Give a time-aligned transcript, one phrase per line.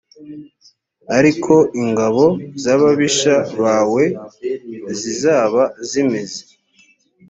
[1.17, 2.25] ariko ingabo
[2.61, 4.03] z ababisha bawe
[4.99, 6.41] zizaba zimeze